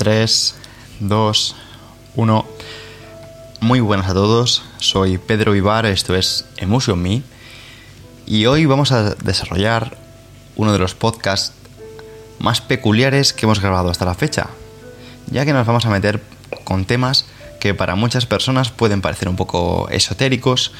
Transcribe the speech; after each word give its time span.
3, 0.00 0.54
2, 1.00 1.56
1. 2.16 2.46
Muy 3.60 3.80
buenas 3.80 4.08
a 4.08 4.14
todos, 4.14 4.62
soy 4.78 5.18
Pedro 5.18 5.52
Vivar, 5.52 5.84
esto 5.84 6.14
es 6.14 6.46
Emotion 6.56 7.02
Me 7.02 7.22
y 8.24 8.46
hoy 8.46 8.64
vamos 8.64 8.92
a 8.92 9.14
desarrollar 9.16 9.98
uno 10.56 10.72
de 10.72 10.78
los 10.78 10.94
podcasts 10.94 11.52
más 12.38 12.62
peculiares 12.62 13.34
que 13.34 13.44
hemos 13.44 13.60
grabado 13.60 13.90
hasta 13.90 14.06
la 14.06 14.14
fecha, 14.14 14.46
ya 15.30 15.44
que 15.44 15.52
nos 15.52 15.66
vamos 15.66 15.84
a 15.84 15.90
meter 15.90 16.22
con 16.64 16.86
temas 16.86 17.26
que 17.60 17.74
para 17.74 17.94
muchas 17.94 18.24
personas 18.24 18.70
pueden 18.70 19.02
parecer 19.02 19.28
un 19.28 19.36
poco 19.36 19.86
esotéricos, 19.90 20.72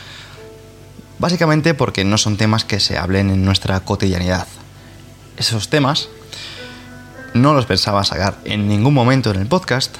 básicamente 1.18 1.74
porque 1.74 2.04
no 2.04 2.16
son 2.16 2.38
temas 2.38 2.64
que 2.64 2.80
se 2.80 2.96
hablen 2.96 3.28
en 3.28 3.44
nuestra 3.44 3.80
cotidianidad. 3.80 4.46
Esos 5.36 5.68
temas 5.68 6.08
no 7.34 7.54
los 7.54 7.66
pensaba 7.66 8.04
sacar 8.04 8.38
en 8.44 8.68
ningún 8.68 8.94
momento 8.94 9.30
en 9.30 9.40
el 9.40 9.46
podcast, 9.46 9.94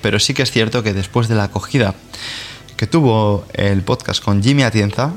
pero 0.00 0.18
sí 0.18 0.34
que 0.34 0.42
es 0.42 0.50
cierto 0.50 0.82
que 0.82 0.92
después 0.92 1.28
de 1.28 1.34
la 1.34 1.44
acogida 1.44 1.94
que 2.76 2.86
tuvo 2.86 3.44
el 3.52 3.82
podcast 3.82 4.22
con 4.22 4.42
Jimmy 4.42 4.64
Atienza, 4.64 5.12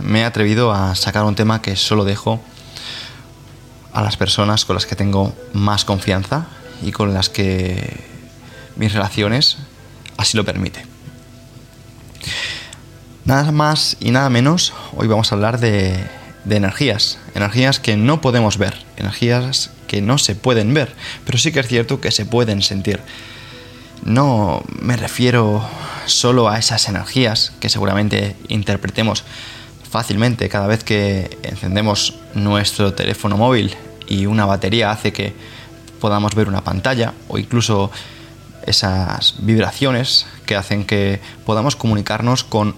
me 0.00 0.20
he 0.20 0.24
atrevido 0.24 0.72
a 0.72 0.94
sacar 0.94 1.24
un 1.24 1.34
tema 1.34 1.60
que 1.60 1.76
solo 1.76 2.04
dejo 2.04 2.40
a 3.92 4.02
las 4.02 4.16
personas 4.16 4.64
con 4.64 4.74
las 4.74 4.86
que 4.86 4.96
tengo 4.96 5.34
más 5.52 5.84
confianza 5.84 6.46
y 6.82 6.92
con 6.92 7.12
las 7.12 7.28
que 7.28 7.98
mis 8.76 8.92
relaciones 8.92 9.58
así 10.16 10.36
lo 10.36 10.44
permite. 10.44 10.86
Nada 13.24 13.52
más 13.52 13.96
y 14.00 14.10
nada 14.12 14.30
menos, 14.30 14.72
hoy 14.96 15.06
vamos 15.06 15.30
a 15.30 15.34
hablar 15.34 15.60
de, 15.60 16.04
de 16.50 16.56
energías, 16.56 17.18
energías 17.36 17.78
que 17.78 17.96
no 17.96 18.20
podemos 18.20 18.58
ver, 18.58 18.74
energías 18.96 19.70
que 19.86 20.02
no 20.02 20.18
se 20.18 20.34
pueden 20.34 20.74
ver, 20.74 20.92
pero 21.24 21.38
sí 21.38 21.52
que 21.52 21.60
es 21.60 21.68
cierto 21.68 22.00
que 22.00 22.10
se 22.10 22.26
pueden 22.26 22.60
sentir. 22.60 23.00
No 24.04 24.64
me 24.80 24.96
refiero 24.96 25.64
solo 26.06 26.48
a 26.48 26.58
esas 26.58 26.88
energías 26.88 27.52
que 27.60 27.68
seguramente 27.68 28.34
interpretemos 28.48 29.22
fácilmente 29.88 30.48
cada 30.48 30.66
vez 30.66 30.82
que 30.82 31.38
encendemos 31.44 32.18
nuestro 32.34 32.94
teléfono 32.94 33.36
móvil 33.36 33.76
y 34.08 34.26
una 34.26 34.44
batería 34.44 34.90
hace 34.90 35.12
que 35.12 35.32
podamos 36.00 36.34
ver 36.34 36.48
una 36.48 36.64
pantalla 36.64 37.14
o 37.28 37.38
incluso 37.38 37.92
esas 38.66 39.36
vibraciones 39.38 40.26
que 40.46 40.56
hacen 40.56 40.84
que 40.84 41.20
podamos 41.46 41.76
comunicarnos 41.76 42.42
con 42.42 42.74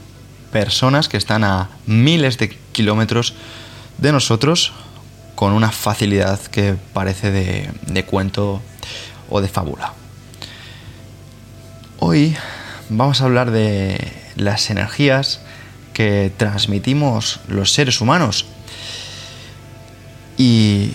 personas 0.53 1.09
que 1.09 1.17
están 1.17 1.43
a 1.43 1.71
miles 1.87 2.39
de 2.39 2.51
kilómetros 2.73 3.35
de 3.99 4.13
nosotros 4.13 4.73
con 5.35 5.53
una 5.53 5.73
facilidad 5.73 6.41
que 6.41 6.77
parece 6.93 7.33
de, 7.33 8.05
cuento 8.05 8.61
o 9.29 9.41
de 9.41 9.49
fábula. 9.49 9.95
Hoy 11.99 12.37
vamos 12.91 13.21
a 13.21 13.25
hablar 13.25 13.51
de 13.51 14.13
las 14.37 14.71
energías 14.71 15.41
que 15.95 16.31
transmitimos 16.37 17.41
los 17.49 17.73
seres 17.73 18.01
humanos 18.01 18.47
y 20.37 20.93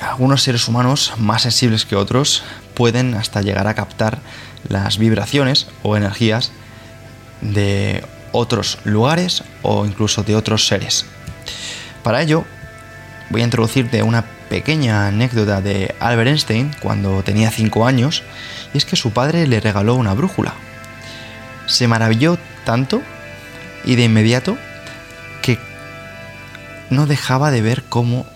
algunos 0.00 0.42
seres 0.42 0.68
humanos 0.68 1.14
más 1.18 1.42
sensibles 1.42 1.86
que 1.86 1.96
otros 1.96 2.42
pueden 2.74 3.14
hasta 3.14 3.42
llegar 3.42 3.66
a 3.66 3.74
captar 3.74 4.18
las 4.68 4.98
vibraciones 4.98 5.68
o 5.82 5.96
energías 5.96 6.52
de 7.40 8.04
otros 8.32 8.78
lugares 8.84 9.44
o 9.62 9.86
incluso 9.86 10.22
de 10.22 10.34
otros 10.34 10.66
seres. 10.66 11.06
Para 12.02 12.22
ello 12.22 12.44
voy 13.30 13.42
a 13.42 13.44
introducirte 13.44 14.02
una 14.02 14.24
pequeña 14.48 15.06
anécdota 15.06 15.60
de 15.60 15.94
Albert 16.00 16.28
Einstein 16.28 16.70
cuando 16.80 17.22
tenía 17.22 17.50
5 17.50 17.86
años 17.86 18.22
y 18.74 18.78
es 18.78 18.84
que 18.84 18.96
su 18.96 19.12
padre 19.12 19.46
le 19.46 19.60
regaló 19.60 19.94
una 19.94 20.14
brújula. 20.14 20.54
Se 21.66 21.88
maravilló 21.88 22.38
tanto 22.64 23.02
y 23.84 23.94
de 23.94 24.04
inmediato 24.04 24.58
que 25.40 25.58
no 26.90 27.06
dejaba 27.06 27.50
de 27.50 27.62
ver 27.62 27.84
cómo 27.84 28.26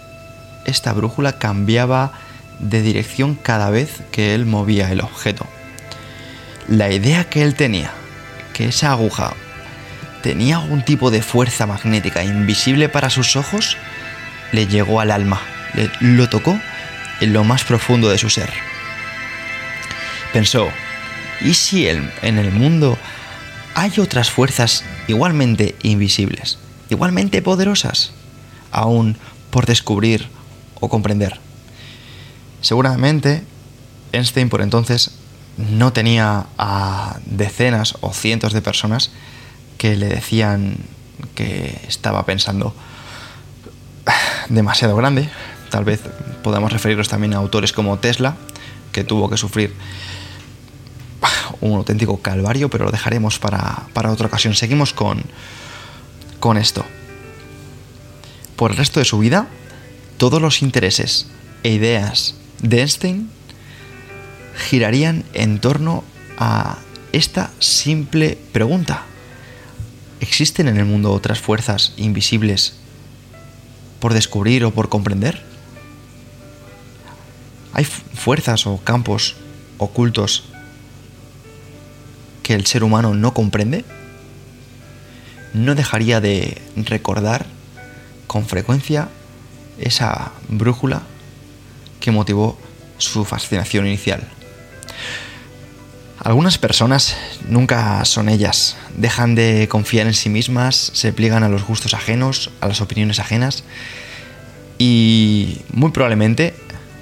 esta 0.64 0.92
brújula 0.92 1.38
cambiaba 1.38 2.12
de 2.58 2.82
dirección 2.82 3.34
cada 3.34 3.70
vez 3.70 4.02
que 4.10 4.34
él 4.34 4.46
movía 4.46 4.90
el 4.90 5.00
objeto. 5.00 5.46
La 6.68 6.90
idea 6.90 7.28
que 7.28 7.42
él 7.42 7.54
tenía, 7.54 7.90
que 8.52 8.68
esa 8.68 8.92
aguja 8.92 9.34
tenía 10.22 10.56
algún 10.56 10.84
tipo 10.84 11.10
de 11.10 11.22
fuerza 11.22 11.66
magnética 11.66 12.25
invisible 12.25 12.88
para 12.88 13.10
sus 13.10 13.37
ojos, 13.37 13.77
le 14.53 14.66
llegó 14.66 15.00
al 15.00 15.10
alma, 15.10 15.41
le, 15.75 15.91
lo 16.00 16.28
tocó 16.28 16.59
en 17.21 17.32
lo 17.32 17.44
más 17.44 17.65
profundo 17.65 18.09
de 18.09 18.19
su 18.19 18.31
ser 18.31 18.50
pensó, 20.37 20.69
¿y 21.41 21.55
si 21.55 21.88
en 21.88 22.10
el 22.21 22.53
mundo 22.53 22.99
hay 23.75 23.91
otras 24.00 24.28
fuerzas 24.28 24.84
igualmente 25.09 25.75
invisibles, 25.82 26.59
igualmente 26.91 27.41
poderosas, 27.41 28.12
aún 28.71 29.16
por 29.49 29.65
descubrir 29.65 30.28
o 30.78 30.91
comprender? 30.91 31.41
Seguramente 32.60 33.44
Einstein 34.12 34.50
por 34.50 34.60
entonces 34.60 35.12
no 35.56 35.94
tenía 35.94 36.49
a 36.59 37.16
decenas 37.25 37.94
o 38.03 38.12
cientos 38.12 38.53
de 38.53 38.60
personas 38.60 39.12
que 39.78 39.97
le 39.97 40.09
decían 40.09 40.76
que 41.34 41.78
estaba 41.88 42.25
pensando 42.25 42.75
demasiado 44.48 44.97
grande. 44.97 45.28
Tal 45.70 45.84
vez 45.84 46.00
podamos 46.42 46.72
referirnos 46.72 47.09
también 47.09 47.34
a 47.34 47.38
autores 47.38 47.72
como 47.72 47.98
Tesla, 47.98 48.37
que 48.92 49.04
tuvo 49.04 49.28
que 49.28 49.37
sufrir 49.37 49.75
un 51.60 51.76
auténtico 51.76 52.19
calvario, 52.19 52.70
pero 52.70 52.84
lo 52.84 52.91
dejaremos 52.91 53.38
para, 53.38 53.88
otra 53.94 54.26
ocasión. 54.26 54.54
Seguimos 54.54 54.92
con, 54.92 55.22
con 56.41 56.56
esto. 56.56 56.84
Por 58.56 58.70
el 58.70 58.76
resto 58.76 59.00
de 59.00 59.04
su 59.04 59.19
vida, 59.19 59.48
todos 60.19 60.41
los 60.41 60.62
intereses 60.62 61.26
e 61.62 61.70
ideas 61.70 62.37
de 62.62 62.81
Einstein 62.81 63.31
girarían 64.56 65.25
en 65.34 65.60
torno 65.60 66.04
a 66.38 66.78
esta 67.12 67.50
simple 67.58 68.38
pregunta. 68.53 69.04
¿Existen 70.21 70.69
en 70.69 70.77
el 70.77 70.84
mundo 70.84 71.12
otras 71.12 71.41
fuerzas 71.41 71.93
invisibles 71.97 72.75
por 74.00 74.15
descubrir 74.15 74.65
o 74.65 74.72
por 74.72 74.88
comprender? 74.88 75.43
¿Hay 77.72 77.84
fuerzas 77.84 78.66
o 78.66 78.78
campos 78.78 79.37
ocultos 79.78 80.44
que 82.43 82.55
el 82.55 82.66
ser 82.66 82.84
humano 82.84 83.15
no 83.15 83.34
comprende, 83.34 83.84
no 85.53 85.75
dejaría 85.75 86.21
de 86.21 86.62
recordar 86.76 87.47
con 88.26 88.47
frecuencia 88.47 89.09
esa 89.78 90.32
brújula 90.49 91.03
que 92.00 92.12
motivó 92.12 92.59
su 92.99 93.25
fascinación 93.25 93.87
inicial. 93.87 94.22
Algunas 96.26 96.58
personas 96.58 97.17
nunca 97.49 98.05
son 98.05 98.28
ellas, 98.28 98.76
dejan 98.96 99.37
de 99.37 99.69
confiar 99.69 100.08
en 100.08 100.12
sí 100.12 100.28
mismas, 100.28 100.90
se 100.93 101.12
pliegan 101.12 101.44
a 101.44 101.49
los 101.49 101.64
gustos 101.64 101.94
ajenos, 101.94 102.50
a 102.61 102.67
las 102.67 102.81
opiniones 102.81 103.20
ajenas 103.20 103.62
y 104.76 105.61
muy 105.73 105.93
probablemente 105.93 106.52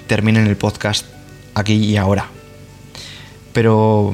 terminen 0.05 0.45
el 0.45 0.57
podcast 0.57 1.07
aquí 1.55 1.73
y 1.73 1.97
ahora. 1.97 2.27
Pero 3.51 4.13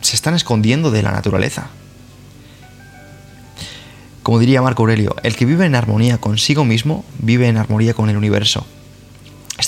se 0.00 0.16
están 0.16 0.34
escondiendo 0.34 0.90
de 0.90 1.02
la 1.02 1.12
naturaleza. 1.12 1.68
Como 4.22 4.38
diría 4.38 4.62
Marco 4.62 4.84
Aurelio, 4.84 5.14
el 5.22 5.36
que 5.36 5.44
vive 5.44 5.66
en 5.66 5.74
armonía 5.74 6.16
consigo 6.16 6.64
mismo 6.64 7.04
vive 7.18 7.46
en 7.46 7.58
armonía 7.58 7.92
con 7.92 8.08
el 8.08 8.16
universo. 8.16 8.66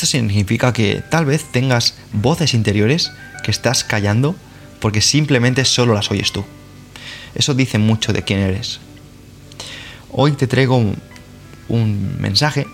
Esto 0.01 0.13
significa 0.13 0.73
que 0.73 1.03
tal 1.11 1.27
vez 1.27 1.45
tengas 1.53 1.93
voces 2.15 2.55
interiores 2.55 3.13
que 3.45 3.51
estás 3.51 3.85
callando 3.85 4.35
porque 4.81 5.03
simplemente 5.03 5.67
solo 5.67 5.93
las 5.93 6.11
oyes 6.11 6.33
tú. 6.33 6.43
Eso 7.35 7.53
dice 7.53 7.77
mucho 7.77 8.15
de 8.15 8.23
quién 8.23 8.41
eres. 8.41 8.81
Hoy 10.11 10.33
te 10.33 10.47
traigo 10.47 10.83
un, 11.69 12.17
mensaje 12.19 12.67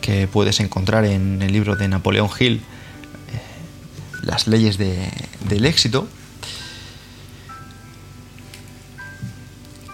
que 0.00 0.26
puedes 0.26 0.58
encontrar 0.58 1.04
en 1.04 1.42
el 1.42 1.52
libro 1.52 1.76
de 1.76 1.86
Napoleón 1.86 2.28
Hill, 2.40 2.54
eh, 2.54 2.60
las 4.22 4.48
leyes 4.48 4.76
del 4.76 5.64
éxito, 5.66 6.08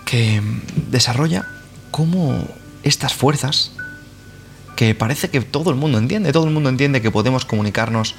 que 0.06 0.40
desarrolla 0.90 1.46
cómo 1.90 2.48
estas 2.84 3.12
fuerzas, 3.12 3.72
que 4.80 4.94
parece 4.94 5.28
que 5.28 5.42
todo 5.42 5.68
el 5.68 5.76
mundo 5.76 5.98
entiende, 5.98 6.32
todo 6.32 6.46
el 6.46 6.54
mundo 6.54 6.70
entiende 6.70 7.02
que 7.02 7.10
podemos 7.10 7.44
comunicarnos 7.44 8.14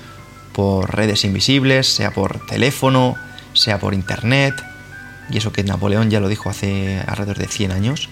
por 0.54 0.96
redes 0.96 1.26
invisibles, 1.26 1.88
sea 1.92 2.12
por 2.12 2.46
teléfono, 2.46 3.16
sea 3.54 3.80
por 3.80 3.96
internet, 3.96 4.54
y 5.32 5.38
eso 5.40 5.52
que 5.52 5.64
Napoleón 5.64 6.12
ya 6.12 6.20
lo 6.20 6.28
dijo 6.28 6.52
hace 6.52 7.02
alrededor 7.08 7.40
de 7.40 7.48
100 7.48 7.72
años, 7.72 8.10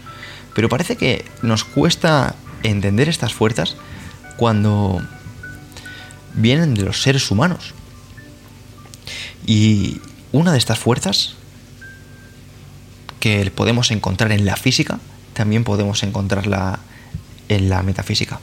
pero 0.56 0.68
parece 0.68 0.96
que 0.96 1.26
nos 1.44 1.64
cuesta 1.64 2.34
entender 2.64 3.08
estas 3.08 3.36
fuerzas 3.36 3.76
cuando 4.36 5.00
vienen 6.34 6.74
de 6.74 6.86
los 6.86 7.04
seres 7.04 7.30
humanos. 7.30 7.76
Y 9.46 10.02
una 10.32 10.54
de 10.54 10.58
estas 10.58 10.80
fuerzas 10.80 11.36
que 13.20 13.52
podemos 13.52 13.92
encontrar 13.92 14.32
en 14.32 14.48
la 14.48 14.56
física, 14.56 15.00
también 15.36 15.64
podemos 15.64 16.02
encontrarla 16.02 16.80
en 17.50 17.70
la 17.70 17.84
metafísica. 17.84 18.40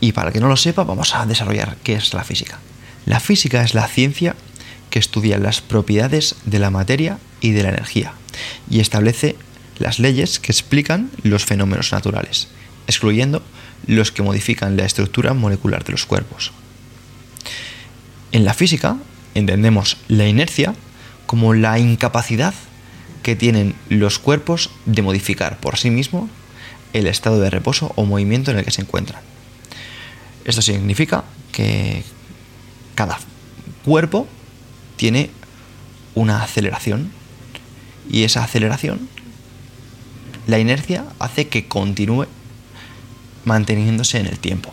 Y 0.00 0.12
para 0.12 0.32
que 0.32 0.40
no 0.40 0.48
lo 0.48 0.56
sepa, 0.56 0.82
vamos 0.82 1.14
a 1.14 1.24
desarrollar 1.26 1.76
qué 1.84 1.94
es 1.94 2.12
la 2.12 2.24
física. 2.24 2.58
La 3.06 3.20
física 3.20 3.62
es 3.62 3.74
la 3.74 3.86
ciencia 3.86 4.34
que 4.90 4.98
estudia 4.98 5.38
las 5.38 5.60
propiedades 5.60 6.34
de 6.44 6.58
la 6.58 6.70
materia 6.70 7.18
y 7.40 7.52
de 7.52 7.62
la 7.62 7.70
energía 7.70 8.14
y 8.68 8.80
establece 8.80 9.36
las 9.78 9.98
leyes 9.98 10.38
que 10.38 10.52
explican 10.52 11.10
los 11.22 11.44
fenómenos 11.44 11.92
naturales, 11.92 12.48
excluyendo 12.86 13.42
los 13.86 14.12
que 14.12 14.22
modifican 14.22 14.76
la 14.76 14.84
estructura 14.84 15.34
molecular 15.34 15.84
de 15.84 15.92
los 15.92 16.06
cuerpos. 16.06 16.52
En 18.32 18.44
la 18.44 18.54
física 18.54 18.96
entendemos 19.34 19.96
la 20.08 20.26
inercia 20.26 20.74
como 21.26 21.54
la 21.54 21.78
incapacidad 21.78 22.54
que 23.22 23.36
tienen 23.36 23.74
los 23.88 24.18
cuerpos 24.18 24.70
de 24.84 25.02
modificar 25.02 25.58
por 25.58 25.78
sí 25.78 25.90
mismos 25.90 26.28
el 26.92 27.06
estado 27.06 27.40
de 27.40 27.50
reposo 27.50 27.92
o 27.96 28.04
movimiento 28.04 28.50
en 28.50 28.58
el 28.58 28.64
que 28.64 28.70
se 28.70 28.82
encuentran. 28.82 29.22
Esto 30.44 30.62
significa 30.62 31.24
que 31.52 32.02
cada 32.94 33.18
cuerpo 33.84 34.26
tiene 34.96 35.30
una 36.14 36.42
aceleración 36.42 37.10
y 38.10 38.24
esa 38.24 38.44
aceleración, 38.44 39.08
la 40.46 40.58
inercia 40.58 41.04
hace 41.18 41.48
que 41.48 41.66
continúe 41.66 42.26
manteniéndose 43.44 44.18
en 44.18 44.26
el 44.26 44.38
tiempo. 44.38 44.72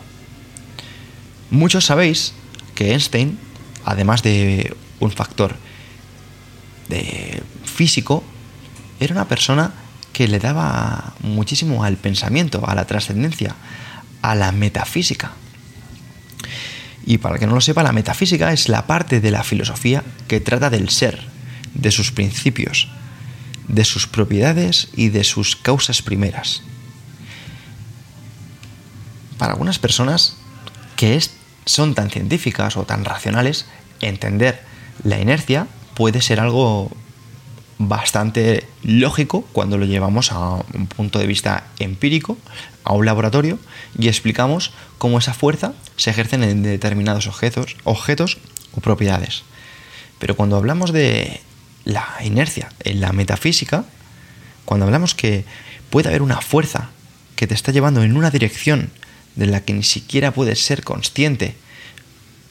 Muchos 1.50 1.86
sabéis 1.86 2.34
que 2.74 2.92
Einstein, 2.92 3.38
además 3.84 4.22
de 4.22 4.74
un 5.00 5.10
factor 5.10 5.56
de 6.88 7.42
físico, 7.64 8.22
era 8.98 9.14
una 9.14 9.28
persona 9.28 9.72
que 10.20 10.28
le 10.28 10.38
daba 10.38 11.14
muchísimo 11.20 11.82
al 11.82 11.96
pensamiento, 11.96 12.68
a 12.68 12.74
la 12.74 12.84
trascendencia, 12.84 13.54
a 14.20 14.34
la 14.34 14.52
metafísica. 14.52 15.32
Y 17.06 17.16
para 17.16 17.38
que 17.38 17.46
no 17.46 17.54
lo 17.54 17.62
sepa, 17.62 17.82
la 17.82 17.92
metafísica 17.92 18.52
es 18.52 18.68
la 18.68 18.86
parte 18.86 19.22
de 19.22 19.30
la 19.30 19.44
filosofía 19.44 20.04
que 20.28 20.38
trata 20.38 20.68
del 20.68 20.90
ser, 20.90 21.26
de 21.72 21.90
sus 21.90 22.12
principios, 22.12 22.88
de 23.66 23.86
sus 23.86 24.06
propiedades 24.06 24.88
y 24.94 25.08
de 25.08 25.24
sus 25.24 25.56
causas 25.56 26.02
primeras. 26.02 26.60
Para 29.38 29.52
algunas 29.52 29.78
personas 29.78 30.36
que 30.96 31.18
son 31.64 31.94
tan 31.94 32.10
científicas 32.10 32.76
o 32.76 32.84
tan 32.84 33.06
racionales, 33.06 33.64
entender 34.02 34.62
la 35.02 35.18
inercia 35.18 35.66
puede 35.94 36.20
ser 36.20 36.40
algo 36.40 36.94
bastante 37.80 38.68
lógico 38.82 39.42
cuando 39.52 39.78
lo 39.78 39.86
llevamos 39.86 40.32
a 40.32 40.56
un 40.74 40.86
punto 40.86 41.18
de 41.18 41.26
vista 41.26 41.64
empírico, 41.78 42.36
a 42.84 42.92
un 42.92 43.06
laboratorio, 43.06 43.58
y 43.98 44.08
explicamos 44.08 44.72
cómo 44.98 45.18
esa 45.18 45.32
fuerza 45.32 45.72
se 45.96 46.10
ejerce 46.10 46.36
en 46.36 46.62
determinados 46.62 47.26
objetos, 47.26 47.76
objetos 47.84 48.36
o 48.72 48.82
propiedades. 48.82 49.44
Pero 50.18 50.36
cuando 50.36 50.56
hablamos 50.56 50.92
de 50.92 51.40
la 51.84 52.06
inercia 52.22 52.68
en 52.80 53.00
la 53.00 53.12
metafísica, 53.12 53.86
cuando 54.66 54.84
hablamos 54.84 55.14
que 55.14 55.46
puede 55.88 56.10
haber 56.10 56.20
una 56.20 56.42
fuerza 56.42 56.90
que 57.34 57.46
te 57.46 57.54
está 57.54 57.72
llevando 57.72 58.02
en 58.02 58.14
una 58.14 58.30
dirección 58.30 58.90
de 59.36 59.46
la 59.46 59.64
que 59.64 59.72
ni 59.72 59.84
siquiera 59.84 60.32
puedes 60.32 60.62
ser 60.62 60.84
consciente 60.84 61.54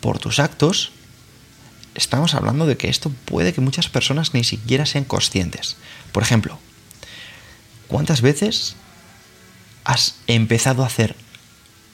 por 0.01 0.17
tus 0.17 0.39
actos, 0.39 0.91
estamos 1.99 2.33
hablando 2.33 2.65
de 2.65 2.77
que 2.77 2.89
esto 2.89 3.11
puede 3.25 3.53
que 3.53 3.61
muchas 3.61 3.89
personas 3.89 4.33
ni 4.33 4.43
siquiera 4.43 4.85
sean 4.85 5.03
conscientes. 5.03 5.75
Por 6.13 6.23
ejemplo, 6.23 6.57
¿cuántas 7.87 8.21
veces 8.21 8.75
has 9.83 10.15
empezado 10.27 10.83
a 10.83 10.87
hacer 10.87 11.15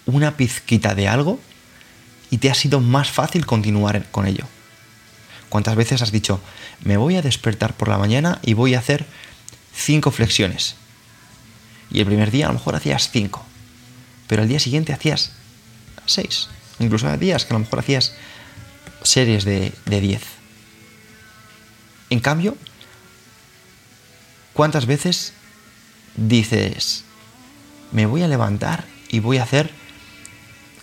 una 0.06 0.38
pizquita 0.38 0.94
de 0.94 1.08
algo 1.08 1.40
y 2.30 2.38
te 2.38 2.52
ha 2.52 2.54
sido 2.54 2.80
más 2.82 3.10
fácil 3.10 3.48
continuar 3.48 4.06
con 4.12 4.28
ello? 4.28 4.46
¿Cuántas 5.50 5.76
veces 5.76 6.04
has 6.04 6.12
dicho, 6.12 6.40
me 6.84 6.98
voy 6.98 7.16
a 7.16 7.24
despertar 7.24 7.74
por 7.74 7.88
la 7.88 7.98
mañana 7.98 8.40
y 8.44 8.54
voy 8.54 8.76
a 8.76 8.80
hacer 8.80 9.08
cinco 9.74 10.12
flexiones? 10.12 10.76
Y 11.90 12.00
el 12.00 12.06
primer 12.06 12.30
día 12.30 12.46
a 12.46 12.50
lo 12.50 12.56
mejor 12.56 12.76
hacías 12.76 13.10
cinco, 13.12 13.44
pero 14.28 14.44
al 14.44 14.48
día 14.48 14.60
siguiente 14.60 14.94
hacías 14.94 15.32
seis. 16.06 16.50
Incluso 16.78 17.16
días 17.18 17.46
que 17.46 17.54
a 17.54 17.58
lo 17.58 17.64
mejor 17.64 17.80
hacías 17.80 18.14
series 19.06 19.46
de, 19.46 19.74
10. 19.86 20.22
En 22.10 22.20
cambio, 22.20 22.58
¿cuántas 24.54 24.86
veces 24.86 25.34
dices, 26.16 27.04
me 27.92 28.06
voy 28.06 28.24
a 28.24 28.28
levantar 28.28 28.86
y 29.10 29.20
voy 29.20 29.38
a 29.38 29.44
hacer 29.44 29.72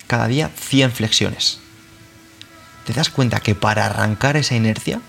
cada 0.06 0.28
día 0.28 0.50
100 0.56 0.92
flexiones? 0.92 1.58
¿Te 2.86 2.92
das 2.92 3.10
cuenta 3.10 3.40
que 3.40 3.54
para 3.54 3.86
arrancar 3.86 4.36
esa 4.36 4.56
inercia 4.56 5.00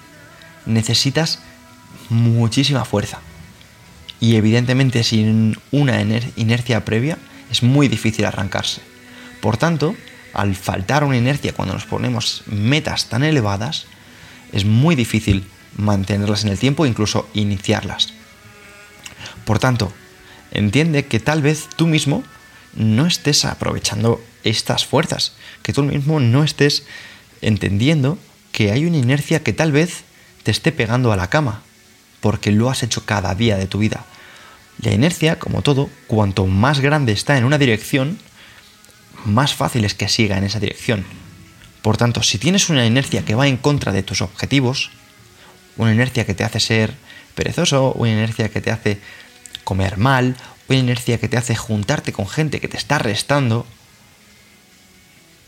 necesitas 0.66 1.40
muchísima 2.10 2.86
fuerza? 2.86 3.20
Y 4.20 4.36
evidentemente 4.36 5.04
sin 5.04 5.58
una 5.72 6.02
inercia 6.02 6.86
previa 6.86 7.18
es 7.52 7.64
muy 7.64 7.88
difícil 7.88 8.26
arrancarse. 8.26 8.82
Por 9.42 9.58
tanto, 9.58 9.96
al 10.34 10.56
faltar 10.56 11.04
una 11.04 11.18
inercia 11.18 11.54
cuando 11.54 11.74
nos 11.74 11.86
ponemos 11.86 12.44
metas 12.48 13.10
tan 13.10 13.24
elevadas, 13.24 13.86
es 14.52 14.66
muy 14.66 14.96
difícil 14.96 15.46
mantenerlas 15.78 16.44
en 16.44 16.50
el 16.50 16.60
tiempo 16.60 16.86
e 16.86 16.90
incluso 16.90 17.30
iniciarlas. 17.34 18.14
Por 19.46 19.60
tanto, 19.60 19.92
entiende 20.52 21.06
que 21.06 21.20
tal 21.20 21.42
vez 21.42 21.68
tú 21.76 21.88
mismo 21.88 22.24
no 22.76 23.06
estés 23.06 23.46
aprovechando 23.46 24.24
estas 24.44 24.86
fuerzas, 24.86 25.34
que 25.62 25.74
tú 25.74 25.84
mismo 25.84 26.20
no 26.20 26.44
estés 26.44 26.86
entendiendo 27.42 28.18
que 28.52 28.72
hay 28.72 28.86
una 28.86 28.98
inercia 28.98 29.44
que 29.44 29.54
tal 29.54 29.72
vez 29.72 30.04
te 30.44 30.52
esté 30.52 30.72
pegando 30.72 31.12
a 31.12 31.18
la 31.18 31.30
cama, 31.30 31.62
porque 32.22 32.52
lo 32.52 32.70
has 32.70 32.84
hecho 32.84 33.06
cada 33.06 33.36
día 33.36 33.58
de 33.58 33.68
tu 33.68 33.80
vida. 33.80 34.06
La 34.82 34.92
inercia, 34.92 35.40
como 35.40 35.62
todo, 35.62 35.90
cuanto 36.08 36.46
más 36.46 36.80
grande 36.80 37.12
está 37.12 37.38
en 37.38 37.46
una 37.46 37.58
dirección, 37.58 38.20
más 39.26 39.54
fácil 39.54 39.86
es 39.86 39.94
que 39.94 40.10
siga 40.10 40.38
en 40.38 40.44
esa 40.44 40.60
dirección. 40.60 41.06
Por 41.82 41.98
tanto, 41.98 42.24
si 42.24 42.38
tienes 42.38 42.70
una 42.70 42.86
inercia 42.86 43.26
que 43.26 43.36
va 43.36 43.48
en 43.48 43.58
contra 43.58 43.92
de 43.92 44.04
tus 44.04 44.22
objetivos, 44.22 44.90
una 45.78 45.92
inercia 45.92 46.26
que 46.26 46.34
te 46.34 46.44
hace 46.44 46.60
ser 46.60 46.94
perezoso, 47.36 47.92
una 47.94 48.12
inercia 48.12 48.50
que 48.50 48.62
te 48.62 48.72
hace 48.72 49.00
comer 49.64 49.98
mal, 49.98 50.36
una 50.70 50.80
inercia 50.80 51.18
que 51.18 51.28
te 51.28 51.38
hace 51.38 51.56
juntarte 51.56 52.14
con 52.14 52.28
gente 52.28 52.60
que 52.60 52.68
te 52.68 52.78
está 52.78 53.00
restando, 53.00 53.66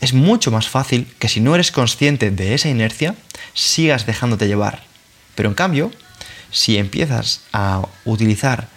es 0.00 0.12
mucho 0.12 0.50
más 0.50 0.68
fácil 0.68 1.06
que 1.18 1.28
si 1.28 1.40
no 1.40 1.54
eres 1.54 1.72
consciente 1.72 2.30
de 2.30 2.54
esa 2.54 2.68
inercia, 2.68 3.14
sigas 3.54 4.04
dejándote 4.04 4.46
llevar. 4.46 4.82
Pero 5.34 5.48
en 5.48 5.54
cambio, 5.54 5.90
si 6.50 6.76
empiezas 6.76 7.42
a 7.52 7.82
utilizar 8.04 8.68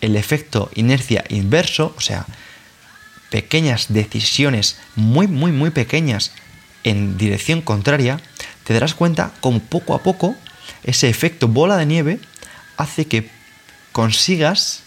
el 0.00 0.16
efecto 0.16 0.70
inercia 0.74 1.24
inverso, 1.28 1.94
o 1.96 2.00
sea, 2.00 2.26
pequeñas 3.30 3.86
decisiones 3.88 4.76
muy, 4.96 5.26
muy, 5.28 5.52
muy 5.52 5.70
pequeñas 5.70 6.32
en 6.84 7.16
dirección 7.16 7.62
contraria, 7.62 8.20
te 8.64 8.74
darás 8.74 8.94
cuenta 8.94 9.32
como 9.40 9.60
poco 9.60 9.94
a 9.94 10.02
poco 10.02 10.34
ese 10.82 11.08
efecto 11.08 11.48
bola 11.48 11.76
de 11.76 11.86
nieve 11.86 12.20
hace 12.76 13.06
que 13.06 13.30
consigas 13.92 14.82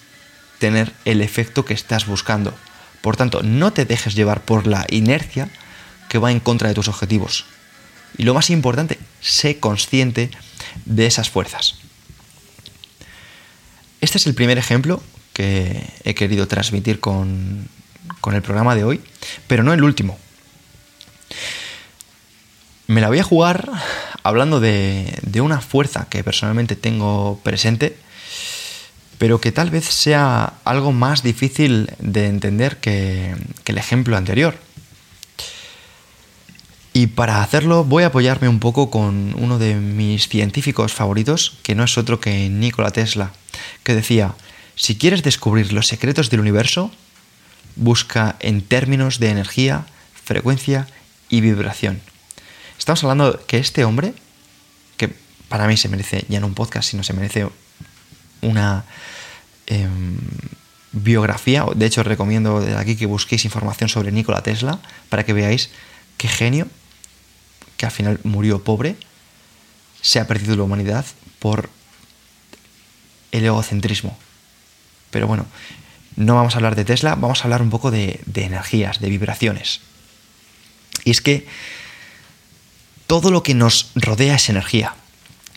tener 0.60 0.94
el 1.06 1.22
efecto 1.22 1.66
que 1.66 1.74
estás 1.74 2.06
buscando. 2.06 2.54
Por 3.02 3.18
tanto, 3.18 3.44
no 3.44 3.74
te 3.74 3.86
dejes 3.86 4.16
llevar 4.16 4.42
por 4.42 4.66
la 4.66 4.86
inercia 4.90 5.50
que 6.10 6.18
va 6.18 6.32
en 6.32 6.40
contra 6.40 6.70
de 6.70 6.76
tus 6.76 6.88
objetivos. 6.88 7.46
Y 8.18 8.24
lo 8.24 8.34
más 8.34 8.50
importante, 8.50 8.98
sé 9.20 9.60
consciente 9.60 10.30
de 10.86 11.06
esas 11.06 11.30
fuerzas. 11.30 11.76
Este 14.02 14.18
es 14.18 14.28
el 14.28 14.36
primer 14.36 14.58
ejemplo 14.58 15.02
que 15.34 15.84
he 16.04 16.14
querido 16.14 16.48
transmitir 16.48 17.00
con, 17.00 17.68
con 18.24 18.36
el 18.36 18.42
programa 18.42 18.74
de 18.74 18.86
hoy, 18.86 19.02
pero 19.48 19.64
no 19.64 19.74
el 19.74 19.84
último. 19.84 20.18
me 22.88 23.02
la 23.02 23.10
voy 23.10 23.20
a 23.20 23.24
jugar 23.24 23.70
hablando 24.24 24.62
de, 24.62 25.14
una 25.42 25.60
fuerza 25.60 26.08
que 26.10 26.24
personalmente 26.24 26.78
tengo 26.78 27.42
presente, 27.44 27.98
pero 29.18 29.42
que 29.42 29.52
tal 29.52 29.72
vez 29.72 29.84
sea 29.84 30.54
algo 30.64 30.94
más 30.94 31.22
difícil 31.22 31.92
de 32.00 32.28
entender 32.28 32.78
que, 32.78 33.36
que 33.66 33.74
el 33.74 33.78
ejemplo 33.78 34.16
anterior. 34.16 34.56
Y 36.94 37.08
para 37.08 37.44
hacerlo 37.44 37.84
voy 37.84 38.04
a 38.04 38.08
apoyarme 38.08 38.48
un 38.48 38.62
poco 38.62 38.90
con 38.90 39.36
uno 39.38 39.60
de 39.60 39.76
mis 39.76 40.30
científicos 40.30 40.94
favoritos, 40.94 41.58
que 41.62 41.76
no 41.76 41.84
es 41.84 41.98
otro 41.98 42.22
que 42.22 42.48
Nikola 42.48 42.92
Tesla, 42.92 43.34
que 43.84 43.96
decía, 43.96 44.34
si 44.76 44.98
quieres 44.98 45.24
descubrir 45.24 45.74
los 45.74 45.88
secretos 45.88 46.30
del 46.30 46.40
universo, 46.40 46.90
busca 47.76 48.36
en 48.40 48.62
términos 48.62 49.20
de 49.20 49.30
energía, 49.30 49.86
frecuencia 50.14 50.88
y 51.30 51.42
vibración. 51.42 52.02
Estamos 52.78 53.04
hablando 53.04 53.46
que 53.46 53.58
este 53.58 53.86
hombre, 53.86 54.14
que 54.98 55.14
para 55.50 55.68
mí 55.68 55.78
se 55.78 55.90
merece 55.90 56.26
ya 56.28 56.40
no 56.40 56.48
un 56.48 56.54
podcast, 56.54 56.90
sino 56.90 57.04
se 57.04 57.14
merece 57.14 57.48
una 58.42 58.84
em, 59.68 60.18
biografía, 60.92 61.66
de 61.76 61.86
hecho 61.86 62.04
recomiendo 62.04 62.60
desde 62.60 62.78
aquí 62.78 62.96
que 62.96 63.06
busquéis 63.06 63.46
información 63.46 63.90
sobre 63.90 64.12
Nikola 64.12 64.44
Tesla 64.44 64.80
para 65.10 65.26
que 65.26 65.34
veáis 65.34 65.70
qué 66.18 66.28
genio 66.28 66.68
que 67.78 67.86
al 67.86 67.92
final 67.92 68.20
murió 68.24 68.64
pobre, 68.64 68.96
se 70.02 70.20
ha 70.20 70.28
perdido 70.28 70.56
la 70.56 70.64
humanidad 70.64 71.06
por 71.40 71.70
el 73.32 73.46
egocentrismo. 73.46 74.18
Pero 75.10 75.28
bueno, 75.28 75.46
no 76.16 76.36
vamos 76.36 76.54
a 76.54 76.58
hablar 76.58 76.76
de 76.76 76.86
Tesla, 76.86 77.16
vamos 77.16 77.42
a 77.42 77.44
hablar 77.46 77.62
un 77.62 77.70
poco 77.70 77.92
de, 77.92 78.22
energías, 78.36 79.00
de 79.00 79.10
vibraciones. 79.10 79.82
Y 81.04 81.12
es 81.12 81.22
que 81.22 81.48
todo 83.08 83.32
lo 83.32 83.44
que 83.44 83.54
nos 83.54 83.92
rodea 83.96 84.36
es 84.36 84.50
energía. 84.50 84.96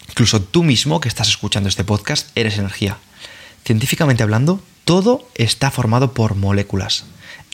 Incluso 0.09 0.43
tú 0.43 0.63
mismo 0.63 1.01
que 1.01 1.09
estás 1.09 1.29
escuchando 1.29 1.69
este 1.69 1.85
podcast 1.85 2.29
eres 2.35 2.59
energía. 2.59 2.99
Científicamente 3.65 4.23
hablando, 4.23 4.63
todo 4.85 5.29
está 5.35 5.71
formado 5.71 6.15
por 6.15 6.35
moléculas. 6.35 7.05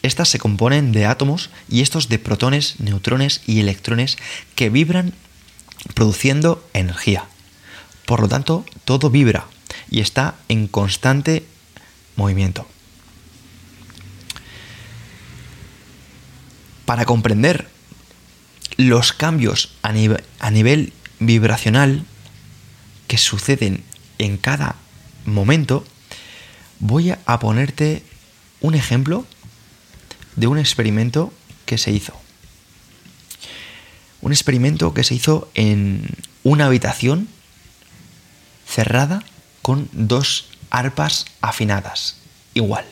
Estas 0.02 0.28
se 0.28 0.38
componen 0.38 0.92
de 0.92 1.06
átomos 1.06 1.50
y 1.68 1.80
estos 1.80 2.08
de 2.08 2.18
protones, 2.18 2.80
neutrones 2.80 3.40
y 3.46 3.60
electrones 3.60 4.18
que 4.54 4.68
vibran 4.68 5.14
produciendo 5.94 6.64
energía. 6.72 7.24
Por 8.06 8.20
lo 8.20 8.28
tanto, 8.28 8.64
todo 8.84 9.10
vibra 9.10 9.46
y 9.90 10.00
está 10.00 10.34
en 10.48 10.66
constante 10.66 11.44
movimiento. 12.16 12.66
Para 16.92 17.06
comprender 17.06 17.70
los 18.76 19.14
cambios 19.14 19.72
a, 19.80 19.92
nivel 19.92 20.92
vibracional 21.20 22.04
que 23.08 23.16
suceden 23.16 23.82
en 24.18 24.36
cada 24.36 24.76
momento, 25.24 25.86
voy 26.80 27.14
a 27.24 27.38
ponerte 27.38 28.02
un 28.60 28.74
ejemplo 28.74 29.26
de 30.36 30.48
un 30.48 30.58
experimento 30.58 31.32
que 31.64 31.78
se 31.78 31.92
hizo. 31.92 32.12
Un 34.20 34.32
experimento 34.32 34.92
que 34.92 35.02
se 35.02 35.14
hizo 35.14 35.50
en 35.54 36.10
una 36.42 36.66
habitación 36.66 37.26
cerrada 38.68 39.24
con 39.62 39.88
dos 39.92 40.50
arpas 40.68 41.24
afinadas, 41.40 42.18
igual. 42.52 42.84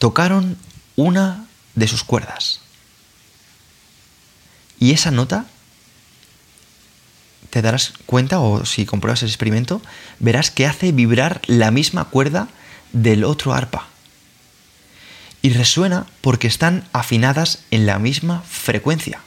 Tocaron 0.00 0.58
una 0.96 1.46
de 1.74 1.88
sus 1.88 2.04
cuerdas. 2.04 2.60
Y 4.78 4.92
esa 4.92 5.10
nota, 5.10 5.46
te 7.50 7.62
darás 7.62 7.94
cuenta, 8.06 8.40
o 8.40 8.64
si 8.64 8.86
compruebas 8.86 9.22
el 9.22 9.28
experimento, 9.28 9.80
verás 10.18 10.50
que 10.50 10.66
hace 10.66 10.92
vibrar 10.92 11.40
la 11.46 11.70
misma 11.70 12.06
cuerda 12.06 12.48
del 12.92 13.24
otro 13.24 13.54
arpa 13.54 13.88
y 15.44 15.50
resuena 15.50 16.06
porque 16.22 16.46
están 16.46 16.88
afinadas 16.94 17.58
en 17.70 17.84
la 17.84 17.98
misma 17.98 18.40
frecuencia. 18.48 19.20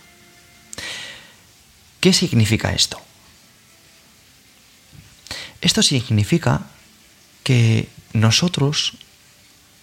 ¿Qué 2.00 2.12
significa 2.12 2.74
esto? 2.74 3.00
Esto 5.62 5.84
significa 5.84 6.66
que 7.44 7.88
nosotros, 8.13 8.94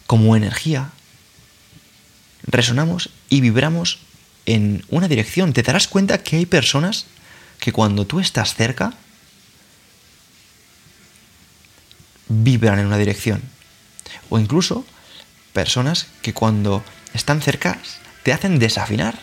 como 0.09 0.35
energía, 0.35 0.91
resonamos 2.47 3.11
y 3.29 3.41
vibramos 3.41 3.99
en 4.47 4.85
una 4.89 5.09
dirección. 5.09 5.53
Te 5.53 5.63
darás 5.63 5.89
cuenta 5.89 6.23
que 6.23 6.37
hay 6.37 6.47
personas 6.47 7.07
que 7.61 7.73
cuando 7.73 8.07
tú 8.07 8.21
estás 8.21 8.55
cerca, 8.55 8.95
vibran 12.29 12.79
en 12.79 12.87
una 12.87 12.99
dirección. 12.99 13.43
O 14.29 14.39
incluso 14.39 14.85
personas 15.53 16.09
que 16.23 16.35
cuando 16.35 16.85
están 17.15 17.41
cerca 17.41 17.79
te 18.23 18.33
hacen 18.33 18.59
desafinar. 18.59 19.19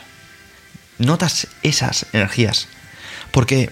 Notas 0.98 1.48
esas 1.64 2.06
energías. 2.14 2.68
Porque 3.32 3.72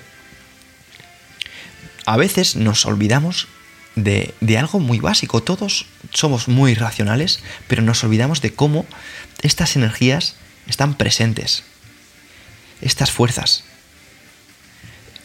a 2.06 2.18
veces 2.18 2.56
nos 2.56 2.86
olvidamos 2.86 3.48
de, 3.96 4.58
algo 4.58 4.80
muy 4.80 5.00
básico. 5.00 5.44
Todos 5.44 5.86
somos 6.12 6.48
muy 6.48 6.74
racionales, 6.74 7.40
pero 7.68 7.82
nos 7.82 8.04
olvidamos 8.04 8.42
de 8.42 8.54
cómo 8.54 8.86
estas 9.42 9.76
energías 9.76 10.36
están 10.68 10.96
presentes. 10.96 11.64
Estas 12.82 13.12
fuerzas. 13.12 13.64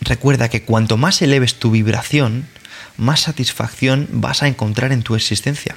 Recuerda 0.01 0.49
que 0.49 0.63
cuanto 0.63 0.97
más 0.97 1.23
eleves 1.23 1.59
tu 1.59 1.71
vibración, 1.71 2.47
más 2.97 3.21
satisfacción 3.21 4.09
vas 4.11 4.43
a 4.43 4.49
encontrar 4.49 4.93
en 4.93 5.03
tu 5.03 5.15
existencia 5.15 5.77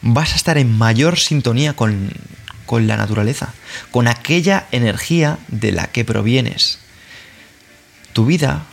vas 0.00 0.32
a 0.32 0.36
estar 0.36 0.58
en 0.58 0.76
mayor 0.76 1.18
sintonía 1.18 1.74
con, 1.74 2.10
la 2.70 2.96
naturaleza, 2.96 3.52
con 3.90 4.08
aquella 4.08 4.66
energía 4.72 5.38
de 5.48 5.72
la 5.72 5.88
que 5.88 6.04
provienes. 6.04 6.78
Tu 8.12 8.24
vida 8.24 8.66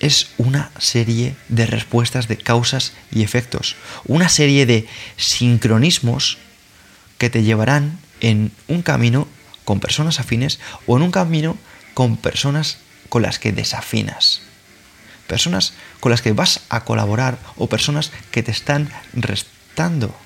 es 0.00 0.30
una 0.38 0.70
serie 0.78 1.36
de 1.48 1.66
respuestas 1.66 2.28
de 2.28 2.36
causas 2.36 2.92
y 3.10 3.22
efectos, 3.22 3.76
una 4.06 4.28
serie 4.28 4.66
de 4.66 4.86
sincronismos 5.16 6.38
que 7.18 7.30
te 7.30 7.42
llevarán 7.42 7.98
en 8.20 8.52
un 8.68 8.82
camino 8.82 9.28
con 9.64 9.80
personas 9.80 10.20
afines 10.20 10.60
o 10.86 10.96
en 10.96 11.02
un 11.02 11.10
camino 11.10 11.56
con 11.94 12.16
personas 12.16 12.78
con 13.08 13.22
las 13.22 13.38
que 13.38 13.52
desafinas. 13.52 14.42
Personas 15.26 15.74
con 16.00 16.10
las 16.10 16.22
que 16.22 16.32
vas 16.32 16.60
a 16.68 16.84
colaborar 16.84 17.38
o 17.56 17.68
personas 17.68 18.12
que 18.30 18.42
te 18.42 18.50
están 18.50 18.88
restando, 19.12 20.16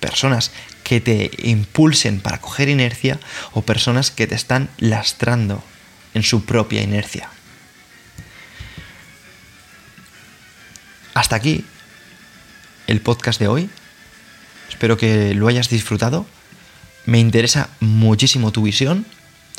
personas 0.00 0.52
que 0.84 1.00
te 1.00 1.30
impulsen 1.38 2.20
para 2.20 2.40
coger 2.40 2.68
inercia 2.68 3.18
o 3.52 3.62
personas 3.62 4.10
que 4.10 4.26
te 4.26 4.34
están 4.34 4.70
lastrando 4.78 5.62
en 6.14 6.22
su 6.22 6.44
propia 6.44 6.82
inercia. 6.82 7.28
Hasta 11.16 11.34
aquí 11.34 11.64
el 12.86 13.00
podcast 13.00 13.40
de 13.40 13.48
hoy. 13.48 13.70
Espero 14.68 14.98
que 14.98 15.32
lo 15.32 15.48
hayas 15.48 15.70
disfrutado. 15.70 16.26
Me 17.06 17.18
interesa 17.18 17.70
muchísimo 17.80 18.52
tu 18.52 18.60
visión 18.60 19.06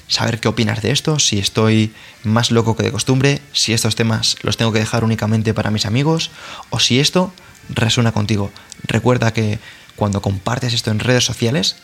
saber 0.07 0.39
qué 0.39 0.49
opinas 0.49 0.83
de 0.83 0.91
esto, 0.91 1.17
si 1.17 1.39
estoy 1.39 1.95
más 2.23 2.51
loco 2.51 2.75
que 2.77 2.83
de 2.83 2.91
costumbre, 2.91 3.41
si 3.53 3.73
estos 3.73 3.95
temas 3.95 4.37
los 4.43 4.55
tengo 4.55 4.71
que 4.71 4.77
dejar 4.77 5.03
únicamente 5.03 5.55
para 5.55 5.71
mis 5.71 5.87
amigos 5.87 6.29
o 6.69 6.79
si 6.79 6.99
esto 6.99 7.33
resuena 7.69 8.11
contigo. 8.11 8.51
Recuerda 8.83 9.33
que 9.33 9.57
cuando 9.95 10.21
compartes 10.21 10.73
esto 10.73 10.91
en 10.91 10.99
redes 10.99 11.25
sociales, 11.25 11.77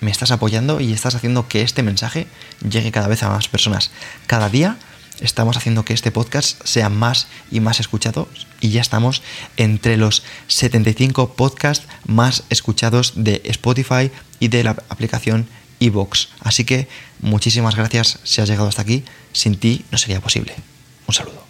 me 0.00 0.10
estás 0.10 0.30
apoyando 0.30 0.80
y 0.80 0.94
estás 0.94 1.14
haciendo 1.14 1.46
que 1.46 1.60
este 1.60 1.82
mensaje 1.82 2.26
llegue 2.66 2.90
cada 2.90 3.08
vez 3.08 3.22
a 3.22 3.28
más 3.28 3.48
personas. 3.48 3.90
Cada 4.26 4.48
día 4.48 4.78
estamos 5.20 5.56
haciendo 5.56 5.84
que 5.84 5.94
este 5.94 6.10
podcast 6.10 6.60
sea 6.64 6.88
más 6.88 7.26
y 7.50 7.60
más 7.60 7.80
escuchado 7.80 8.28
y 8.60 8.70
ya 8.70 8.80
estamos 8.80 9.22
entre 9.56 9.96
los 9.96 10.22
75 10.48 11.34
podcasts 11.34 11.86
más 12.06 12.44
escuchados 12.50 13.12
de 13.16 13.42
Spotify 13.44 14.10
y 14.38 14.48
de 14.48 14.64
la 14.64 14.70
aplicación 14.88 15.46
Evox. 15.80 16.28
Así 16.40 16.64
que 16.64 16.88
muchísimas 17.20 17.76
gracias 17.76 18.18
si 18.24 18.40
has 18.40 18.48
llegado 18.48 18.68
hasta 18.68 18.82
aquí. 18.82 19.04
Sin 19.32 19.56
ti 19.56 19.84
no 19.90 19.98
sería 19.98 20.20
posible. 20.20 20.54
Un 21.06 21.14
saludo. 21.14 21.49